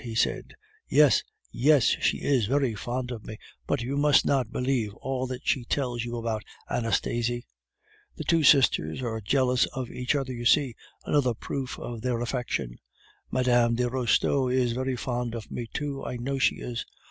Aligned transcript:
he 0.03 0.15
said. 0.15 0.55
"Yes, 0.89 1.21
yes, 1.51 1.83
she 1.83 2.23
is 2.23 2.47
very 2.47 2.73
fond 2.73 3.11
of 3.11 3.23
me. 3.23 3.37
But 3.67 3.83
you 3.83 3.97
must 3.97 4.25
not 4.25 4.51
believe 4.51 4.95
all 4.95 5.27
that 5.27 5.41
she 5.45 5.63
tells 5.63 6.03
you 6.03 6.17
about 6.17 6.43
Anastasie. 6.67 7.45
The 8.15 8.23
two 8.23 8.41
sisters 8.41 9.03
are 9.03 9.21
jealous 9.21 9.67
of 9.73 9.91
each 9.91 10.15
other, 10.15 10.33
you 10.33 10.45
see, 10.45 10.73
another 11.05 11.35
proof 11.35 11.77
of 11.77 12.01
their 12.01 12.19
affection. 12.19 12.79
Mme. 13.29 13.75
de 13.75 13.87
Restaud 13.91 14.49
is 14.51 14.71
very 14.71 14.95
fond 14.95 15.35
of 15.35 15.51
me 15.51 15.69
too. 15.71 16.03
I 16.03 16.15
know 16.17 16.39
she 16.39 16.55
is. 16.55 16.83